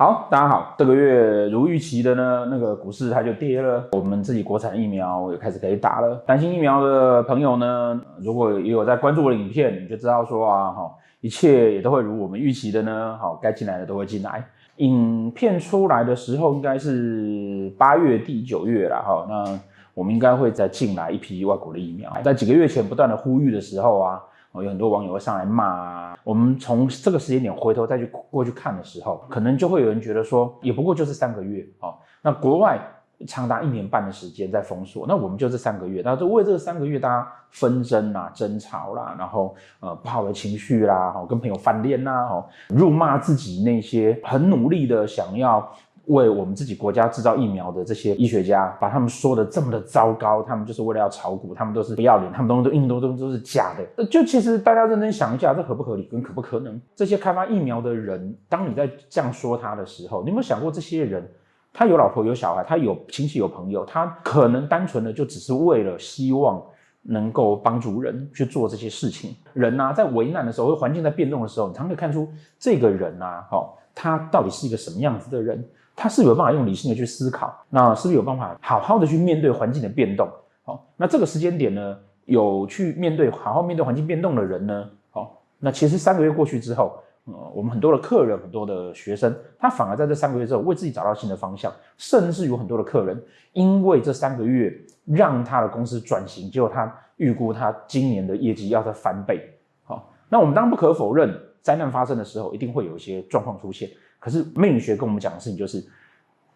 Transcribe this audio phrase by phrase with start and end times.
[0.00, 3.86] 好，大家好，这个月如预期的呢，那个股市它就跌了。
[3.92, 6.16] 我们自己国产疫苗也开始可以打了。
[6.24, 10.90] 担心疫苗的朋友呢，如果也有在关注我的影片，你就知道说啊，哈，
[11.20, 14.42] 一切也都会如我们预期的呢，好，该进来的都会进来。
[14.76, 19.60] 影片出来的时候应该是八月底九月了，哈，那
[19.92, 22.10] 我们应该会再进来一批外国的疫苗。
[22.24, 24.22] 在几个月前不断的呼吁的时候啊。
[24.54, 26.18] 有很多网友会上来骂啊。
[26.24, 31.94] 我们从这个时间点回头再去过去看的时候，可能就会有人觉得说，也不过就是三个月哦。
[32.22, 32.78] 那国外
[33.26, 45.70] 长达一年半的时间在封锁，那我们就这三个月，那就为这三个月大家纷争啦、争吵啦，然后呃不好的情绪啦，跟朋友翻脸呐，辱骂自己那些很努力的想要。
[46.06, 54.04] 为我们自己国家制造疫苗的这些医学家，把他们说的这么的糟糕，他们就是为了要炒股，他们都是不要脸，他们东西都印度都都是假的。
[54.06, 56.80] 就其实大家认真想一下，这合不合理跟可不可能？
[56.96, 61.28] 这些开发疫苗的人，当你在这样说他的时候，你有没有想过这些人，
[61.72, 66.60] 他有老婆有小孩，他有亲戚有朋友，他可能单纯的就只是为了希望
[67.02, 69.36] 能够帮助人去做这些事情。
[69.52, 75.64] 人呐、啊，在危难的时候，环境在变动的时候，你常可以看出这个人呐、啊，哦，他到底是一个什么样子的人。
[76.00, 80.26] 他是有办法用理性的去思考，那是不是有办法好好的去面对环境的变动？
[80.62, 84.88] 好，那这个时间点呢，有去面对好好面对环境变动的人呢？
[85.10, 99.38] 好，那其实三个月过去之后，呃，我们很多的客人、很多的学生，他反而在这三个月之后为自己找到新的方向，甚至有很多的客人因为这三个月让他的公司转型，结果他预估他今年的业绩要再翻倍。
[99.84, 103.90] 好，那我们当然不可否认，灾难发生的时候一定会有一些状况出现。
[104.20, 105.84] 可是命理学跟我们讲的事情，就是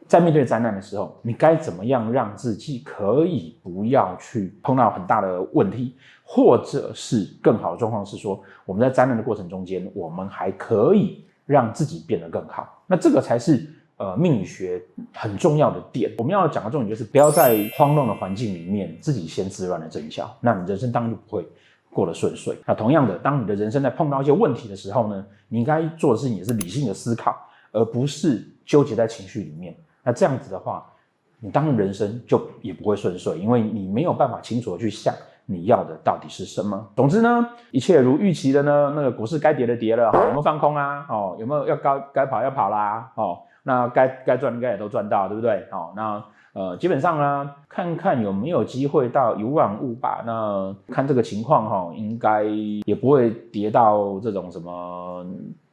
[0.07, 12.85] 在面对灾难的时候，你该怎么样让自己可以不要去碰到很大的问题，或者是更好的状况是说，我们在灾难的过程中间，我们还可以让自己变得更好。
[12.87, 14.83] 那这个才是呃命理学
[15.15, 16.13] 很重要的点。
[16.19, 21.49] 我们要讲的重点就是不要在慌乱的环境里面自己先自乱了阵脚，那你人生当然就不会
[21.91, 22.55] 过得顺遂。
[22.67, 27.35] 那同样的，当你的人生在碰到一些问题的时候呢，你应该做的事情也是理性的思考。
[27.75, 30.87] 而不是纠结在情绪里面，那这样子的话，
[31.41, 35.13] 你当然人生就也不会顺遂，因为你没有办法清楚的去想
[35.45, 36.89] 你要的到底是什么。
[36.97, 41.05] 总之呢，一切如预期的呢，那个股市该跌的跌了，有没有放空啊？
[41.11, 43.13] 哦，有没有要高该跑要跑啦？
[43.17, 45.67] 哦，那该该赚应该也都赚到，对不对？
[45.71, 46.25] 好，那
[46.55, 50.23] 呃，基本上呢，看看有没有机会到一万五吧。
[50.25, 52.45] 那看这个情况哈，应该
[52.87, 55.27] 也不会跌到这种什么。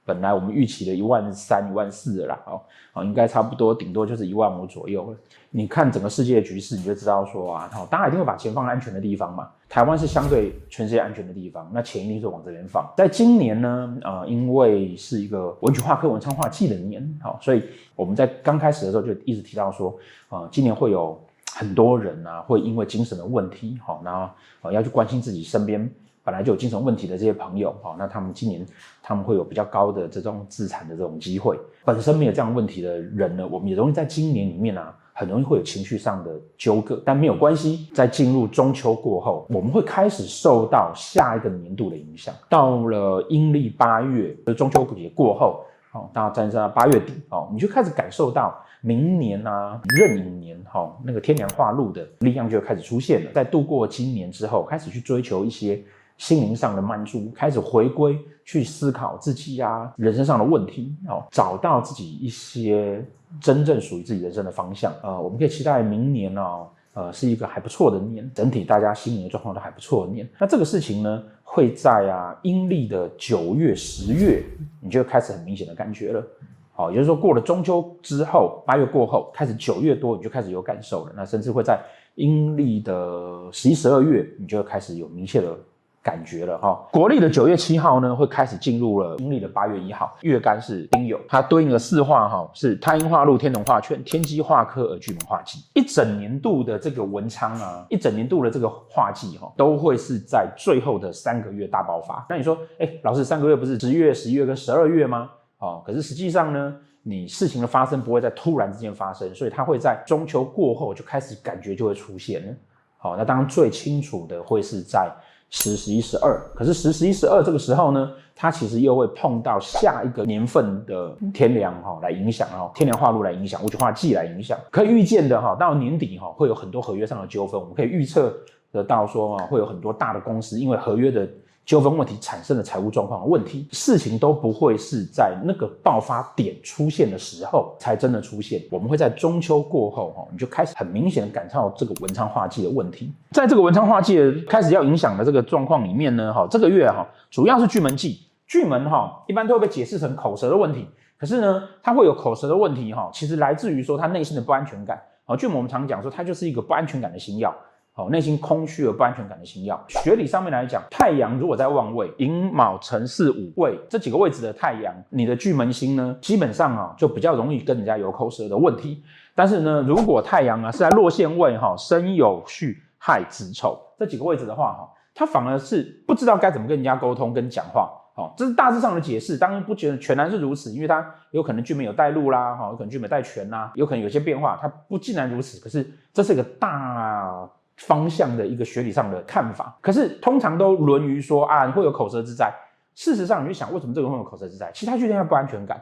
[0.05, 2.61] 本来我们预期的一万三、一万四了，哦，
[2.93, 5.17] 哦，应该差不多，顶多就是一万五左右了。
[5.51, 9.49] 你看整个世界的局势，你就知道说啊，大家一定会把钱放在安全的地方嘛。
[9.69, 12.91] 台湾是相对全世界安全的地方，那钱一定是往这边放。
[12.97, 17.63] 在今年呢，呃，因为是一个文曲化科文昌化忌的年，好，所以
[17.95, 19.95] 我们在刚开始的时候就一直提到说，
[20.29, 21.21] 呃，今年会有
[21.53, 24.29] 很多人啊，会因为精神的问题，好，然后
[24.63, 25.89] 呃要去关心自己身边。
[26.23, 28.63] 本来就有精神问题的这些朋友，好，那他们今年
[29.01, 31.59] 他们会有比较高的这种资产的这种机会。
[31.83, 37.01] 本身没有这样问题的人呢，我们也容易在今年里面啊，很容易会有情绪上的纠葛。
[37.03, 42.31] 但没有关系，在进入中秋过后，我们会开始受到下一个年度的影响。
[42.47, 53.31] 到了阴历八月，就中秋节过后，哦，到站在八月底，哦，你就开始感受到明年啊，壬寅年，哈，那个天梁化禄的力量就开始出现了。
[53.33, 55.83] 在度过今年之后，开始去追求一些。
[56.21, 58.15] 心灵上的满足，开始回归
[58.45, 63.03] 去思考自己呀、啊，人生上的问题，哦，找到自己一些
[63.39, 64.93] 真正属于自己人生的方向。
[65.01, 70.29] 呃，我们可以期待明年哦，呃，是一个还不错的年，整体大家心灵的状况都还不错的年。
[70.39, 74.43] 那这个事情呢，会在啊阴历的九月、十月，
[74.79, 76.23] 你就开始很明显的感觉了。
[76.71, 81.13] 好，也就是说过了中秋之后，八月过后，开始九月多，你就开始有感受了。
[81.17, 81.79] 那甚至会在
[82.13, 85.57] 阴历的十一、十二月，你就开始有明确的。
[86.03, 95.59] 感觉了哈，国历的九月七号呢，会开始进入了阴历的八月一号，月干是丁酉，它对应的四化哈是太阴化禄、天龙化权、天机化科而巨门化忌。
[95.75, 102.25] 一整年度的这个文昌啊，一整年度的这个化忌哈，都会是在最后的三个月大爆发。
[102.27, 105.29] 那你说，哎，老师三个月不是十月、十一月跟十二月吗？
[105.59, 112.53] 哦，可是实际上呢，你事情的发生不会在突然之间发生，所以它会在中秋过后就开始感觉就会出现了。
[112.97, 115.11] 好，那当然最清楚的会是在。
[115.51, 128.33] 十、十一、十二，可是十、十一、十二这个时候呢，它其实又会碰到下一个年份的天梁哈来影响哈，天梁化禄来影响，武曲化忌来影响，可以预见的哈，到年底哈会有很多合约上的纠纷，我们可以预测
[128.71, 131.29] 得到说啊，会有很多大的公司因为合约的
[131.71, 138.61] 纠纷问题产生的财务状况的问题，事情都不会是在那个爆发点出现的时候才真的出现。
[138.69, 143.13] 我们会在中秋过后，哈，你就开始很明显的感受到这个文昌化忌的问题。
[143.31, 144.19] 在这个文昌化忌
[144.49, 148.19] 开始要影响的这个状况里面呢，哈，这个月哈，主要是巨门忌。
[148.45, 150.85] 巨门哈，一般都会被解释成口舌的问题。
[151.17, 155.01] 可是呢，它会有口舌的问题哈，其实来自于说他内心的不安全感。
[155.23, 157.55] 啊，巨门我们常讲说，它就是一个不安全感的星曜。
[158.01, 159.79] 好，内心空虚而不安全感的星曜。
[159.87, 169.03] 学理上面来讲，太阳如果在旺位，寅卯辰巳午未这几个位置的太阳，你的巨门星呢，基本上啊就比较容易跟人家有口舌的问题。
[169.35, 177.87] 但是呢，如果太阳啊是在落陷位哈，申酉戌亥子丑这几个位置的话哈，他反而是不知道该怎么跟人家沟通跟讲话。
[178.15, 185.61] 好，这是大致上的解释，当然不觉得全然是如此，因为它有可能巨门有带禄啦，哈，有可能巨门带权呐，有可能有些变化，它不尽然如此。
[185.61, 187.47] 可是这是一个大。
[187.77, 192.53] 方向的一个学理上的看法，可是通常都沦于说啊，你会有口舌之灾。
[192.93, 194.69] 事实上，你就想为什么这个会有口舌之灾？
[194.73, 195.81] 其实他就因为不安全感。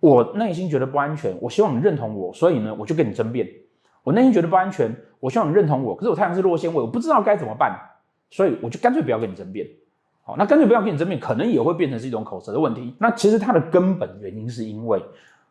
[0.00, 3.48] 我内心觉得不安全，我希望你认同我，所以呢，我就跟你争辩。
[4.02, 7.76] 我内心觉得不安全，我希望你认同我，可是我太阳是落陷位，我不知道该怎么办，
[8.30, 9.66] 所以我就干脆不要跟你争辩。
[10.22, 12.94] 好，那干脆不要跟你争辩，可能也会变成是一种口舌的问题。
[12.98, 15.02] 那其实它的根本原因是因为。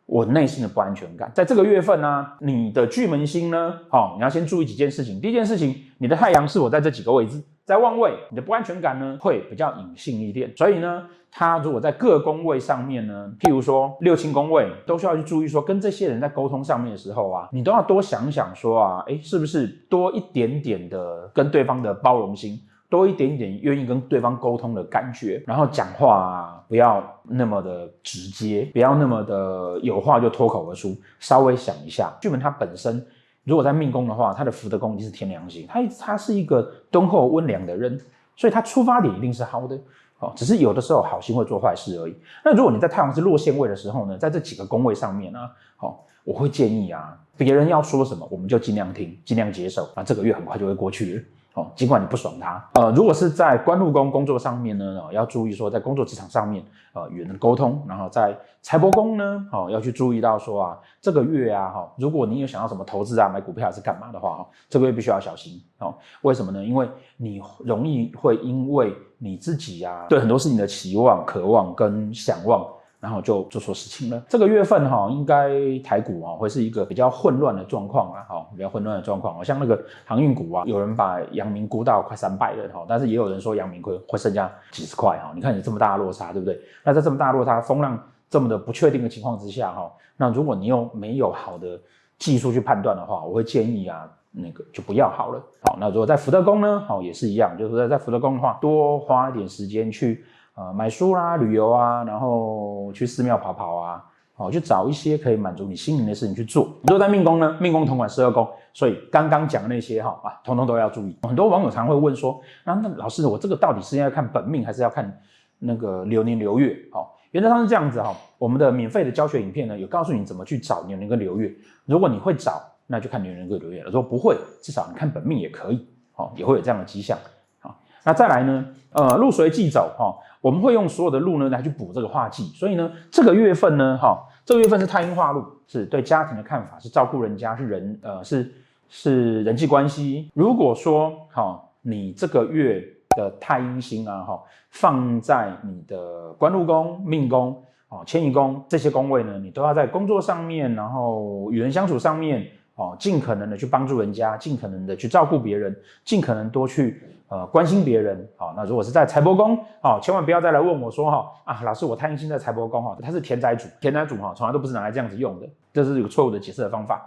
[0.06, 5.20] 我内心的不安全感，在这个月份呢、你的巨门星呢，好、你要先注意几件事情。
[5.20, 10.52] 第一件事情，你的太阳是否在这几个位置，在旺位，你的不安全感呢会比较隐性一点。
[10.56, 22.60] 所以呢，它如果在各宫位上面呢，譬如说六亲宫位，都需要去注意说，跟这些人在沟通上面的时候啊，你都要多想想说啊，诶，是不是多一点点的跟对方的包容心。
[22.88, 30.96] 多一点点愿意跟对方沟通的感觉，然后讲话啊，不要那么的直接，不要那么的有话就脱口而出。
[31.18, 33.04] 稍微想一下，巨门它本身
[33.44, 38.00] 如果在命宫的话，他的福德宫一定是天良星，他他是一个敦厚温良的人，
[38.36, 39.78] 所以他出发点一定是好的。
[40.18, 42.16] 哦，只是有的时候好心会做坏事而已。
[42.42, 45.38] 那如果你在太阳是落陷位的时候呢，在这几个宫位上面呢，
[45.76, 51.22] 好，我会建议啊，别人要说什么，我们就尽量听，尽量接受，那这个月很快就会过去了。
[51.56, 56.62] 哦，尽管你不爽他，呃，如果是在官禄宫工作上面呢，要注意说在工作职场上面，
[56.92, 65.94] 呃，与人沟通，然后在财帛宫呢，哦，要去注意到说啊，这个月啊，哈，如果你有想要什么投资啊，买股票还是干嘛的话，哈这个月必须要小心哦。
[66.20, 66.62] 为什么呢？
[66.62, 66.86] 因为
[67.16, 72.66] 你容易会因为你自己啊，对很多事情的期望、渴望跟想望。
[73.06, 74.20] 然后就做错事情了。
[74.28, 79.32] 这个月份哈，应该台股啊会是一个比较混乱的状况啊，哈，比较混乱的状况。
[79.32, 85.30] 好像那个航运股啊，有人把阳明估到快三百了哈，但是也有人说阳明会会剩下几十块哈。
[85.36, 86.60] 你看你这么大的落差，对不对？
[86.82, 87.96] 那在这么大的落差、风浪
[88.28, 91.80] 这么的不确定的情况之下哈，那如果你又没有好的
[92.18, 95.40] 技术去判断的话，我会建议啊，那个就不要好了。
[95.62, 100.24] 好，那如果在福德宫呢，好也是一样，就是说在福德宫的话，多花一点时间去。
[100.56, 104.02] 呃，买书啦，旅游啊，然后去寺庙跑跑啊，
[104.34, 106.64] 好，去找一些可以满足你心灵的事情去做。
[106.84, 111.14] 如果在命宫呢，命宫同管十二宫，所以刚刚讲的那些哈啊，通通都要注意。
[111.24, 115.20] 很多网友常会问说，那那老师，我这个到底是要看本命，还是要看
[115.58, 116.74] 那个流年流月？
[116.90, 118.16] 好，原则上是这样子哈。
[118.38, 121.54] 我们的免费的教学影片呢，有告诉你怎么去找流年跟流月。
[121.84, 123.90] 如果你会找，那就看流年跟流月了。
[123.90, 127.18] 如果不会，至少你看本命也可以，好，也会有这样的迹象。
[127.60, 130.16] 好，那再来呢，呃，入随即走哈。
[130.46, 138.48] 我们会用所有的禄呢来去补这个化忌，所以呢，这个月份呢，哈，这个月份是太阴化禄，是对家庭的看法，是照顾人家，是人，呃，是
[138.88, 140.30] 是人际关系。
[140.34, 142.80] 如果说，哈，你这个月
[143.16, 157.02] 的太阴星啊，哈，放在你的官禄宫、命宫、哦，迁移宫这些宫位呢，你都要在工作上面，然后与人相处上面，哦，尽可能的去帮助人家，尽可能的去照顾别人，尽可能多去。
[157.28, 167.04] 呃，关心别人，好，那如果是在财帛宫，好，千万不要再来问我说，哈，啊，老师，我太阴星在财帛宫，哈，它是田宅主，田宅主，哈，从来都不是拿来这样子用的，这是一个错误的解释的方法。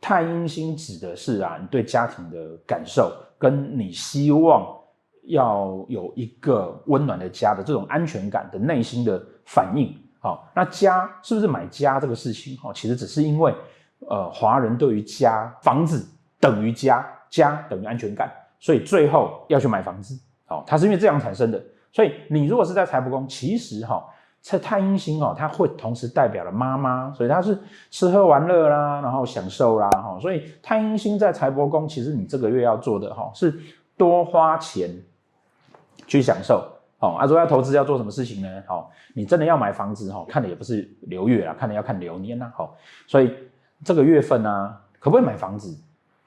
[0.00, 4.66] 太阴星指的是啊，你对家庭的感受，跟你希望
[5.24, 13.54] 要有一个温暖的家的这种安全感的内心的反应，好，那家是不是买家这个事情，哈，其实只是因为，
[14.08, 16.06] 呃，华人对于家房子
[16.38, 18.30] 等于家，家等于安全感。
[18.60, 21.62] 所以最后要去买房子，哦，它是因为这样产生的。
[21.92, 24.04] 所以你如果是在财帛宫，其实哈，
[24.42, 27.58] 这太阴星哦，它会同时代表了妈妈，所以它是
[27.90, 30.18] 吃喝玩乐啦，然后享受啦，哈。
[30.20, 33.58] 所以太阴星在财帛宫，其实你这个月要做的哈，是
[33.96, 34.90] 多花钱
[36.06, 36.62] 去享受，
[36.98, 37.16] 哦。
[37.16, 38.62] 啊，如果要投资要做什么事情呢？
[38.66, 42.76] 好，你真的要买房子哈，看的也不是流月啊，看的要看流年呐，好。
[43.06, 43.32] 所以
[43.82, 45.76] 这个月份呢，可不可以买房子？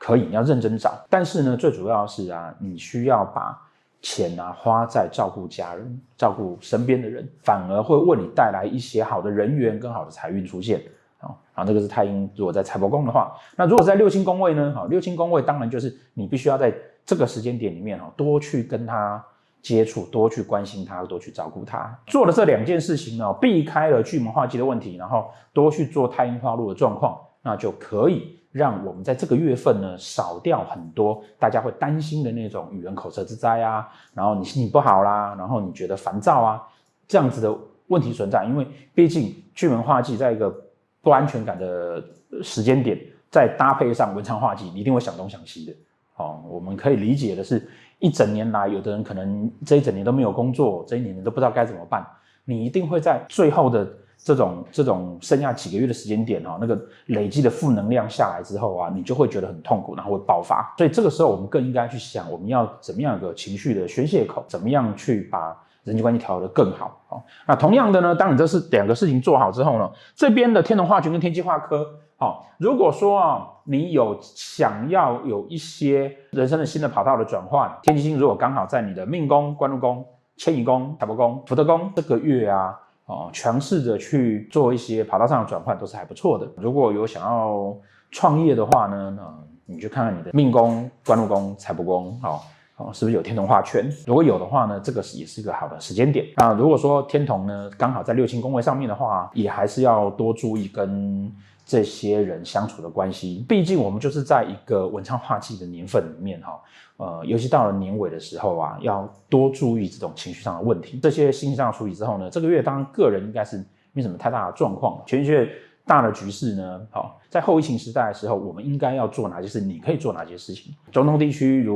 [0.04, 0.92] 可以，你要认真找。
[1.12, 3.56] 但是呢，最主要是啊，你需要把
[4.02, 10.82] 钱啊花在照顾家人、照顾身边的人，反而会为你带来一些好的人缘跟好的财运出现
[11.20, 11.30] 啊。
[11.54, 14.74] 然后这个是太阴，如果在财帛宫的话，那如果在六亲宫位呢？
[14.76, 16.74] 好，六亲宫位当然就是你必须要在
[17.06, 19.24] 这个时间点里面哈，多去跟他
[19.62, 21.96] 接触，多去关心他，多去照顾他。
[22.08, 28.38] 做了这两件事情呢，避开了巨门化忌的问题，然后多去做太阴化禄的状况，那就可以。
[28.52, 36.62] 让我们在这个月份呢，少掉很多大家会担心的那种与人口舌之灾啊，然后你心情不好啦，然后你觉得烦躁啊，
[37.08, 37.58] 这样子的
[37.88, 38.44] 问题存在。
[38.44, 40.54] 因为毕竟巨门化忌在一个
[41.02, 42.04] 不安全感的
[42.44, 45.74] 时间点，再搭配上文昌化忌，你一定会想东想西的。
[46.18, 47.66] 哦，我们可以理解的是，
[48.00, 52.06] 一整年来，有的人可能这一整年都没有工作，这一年都不知道该怎么办，
[52.44, 53.88] 你一定会在最后的。
[54.24, 60.74] 这种这种剩下几个月的时间点哈，那个累积的负能量下来之后啊，你就会觉得很痛苦，然后会爆发。
[60.78, 67.02] 所以这个时候我们更应该去想，我们要怎么样一个情绪的宣泄口，怎么样去把人际关系调得更好。
[67.08, 71.84] 好，那同样的呢，当你这是两个事情做好之后呢，这边的天龙化权跟天机化科，
[72.18, 80.06] 好，如果说啊，你有想要有一些人生的新的跑道的转换，天机星如果刚好在你的命宫、官禄宫、
[80.38, 82.78] 迁移宫、财帛宫、福德宫这个月啊。
[83.12, 86.50] 哦，尝试着去做一些跑道上的转换都是还不错的。
[86.56, 87.76] 如果有想要
[88.10, 89.22] 创业的话呢，那
[89.66, 92.46] 你去看看你的命宫、官禄宫、财帛宫，好，
[92.78, 93.92] 哦，是不是有天同画圈？
[94.08, 96.26] 如果有的话呢，这个是也是一个好的时间点。
[96.38, 101.30] 那如果说天同呢刚好在六亲宫位上面的话，也还是要多注意跟
[101.66, 103.46] 这些人相处的关系。
[103.48, 106.60] 毕竟我们就是在一个文昌化忌的年份里面哈。
[106.98, 111.00] 呃，尤其到了年尾的时候啊，要多注意这种情绪上的问题。
[111.02, 115.02] 这些心理上处理之后呢，这个月当然个人应该是没什么太大的状况。
[115.08, 115.50] 全月
[115.84, 119.60] 大的局势呢，好，在后疫情时代的时候，我们应该要做哪些事？
[119.60, 120.76] 你可以做哪些事情？
[120.92, 121.74] 中东地区如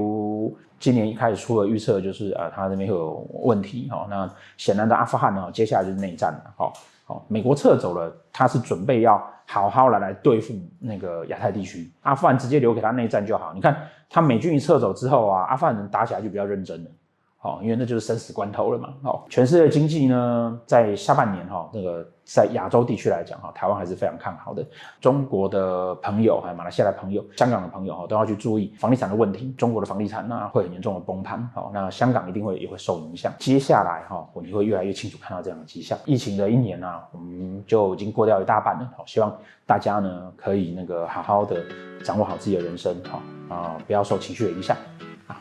[0.79, 3.87] 今年一开始出了预测，就是呃，他那边会有问题。
[3.89, 6.53] 好，那显然的阿富汗呢，接下来就是内战了。
[6.57, 6.73] 好，
[7.05, 9.21] 好，美国撤走了，他是准备要。
[9.47, 13.53] 好好来来对付那个亚太地区，阿富汗直接留给他内战就好。
[13.53, 13.77] 你看
[14.09, 16.89] 他美军一撤走之后啊，阿富汗人打起来就比较认真了。
[17.37, 18.89] 好，因为那就是生死关头了嘛。
[19.03, 24.65] 好，全世界经济呢，在下半年哈，那个在亚洲地区来讲哈，台湾还是非常看好的。
[24.99, 29.53] 中国的朋友还有马来西亚的朋友、香港的朋友哈，都要去注意房地产的问题。
[29.57, 31.47] 中国的房地产那会很严重的崩盘。
[31.53, 33.31] 好，那香港一定会也会受影响。
[33.37, 35.97] 接下来哈，你会越来越清楚看到这样的迹象。
[36.03, 38.91] 疫情的一年呢，我们就已经过掉一大半了。
[38.97, 39.31] 好，希望
[39.67, 41.63] 大家呢可以那个好好的
[42.03, 43.21] 掌握好自己的人生，好
[43.55, 44.75] 啊，不要受情绪的影响
[45.27, 45.39] 啊。